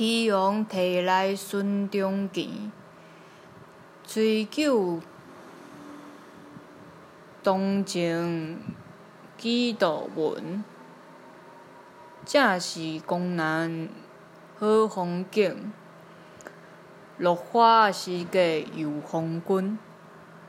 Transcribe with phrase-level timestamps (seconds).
[0.00, 2.72] 起阳提来孙中健，
[4.02, 4.98] 追究
[7.42, 8.58] 东征
[9.36, 10.64] 几度文，
[12.24, 13.90] 正是江南
[14.58, 15.70] 好风景，
[17.18, 19.78] 落花时节又逢君。